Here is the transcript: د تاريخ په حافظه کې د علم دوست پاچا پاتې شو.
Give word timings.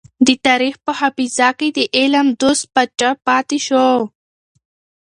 د 0.27 0.29
تاريخ 0.45 0.75
په 0.85 0.91
حافظه 0.99 1.49
کې 1.59 1.67
د 1.77 1.79
علم 1.97 2.27
دوست 2.41 2.63
پاچا 2.73 3.09
پاتې 3.27 3.57
شو. 3.67 3.89